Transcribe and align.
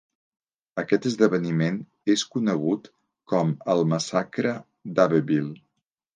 Aquest 0.83 1.03
esdeveniment 1.09 1.77
és 2.13 2.23
conegut 2.37 2.89
com 3.35 3.53
el 3.75 3.85
Massacre 3.93 4.57
d'Abbeville. 4.99 5.55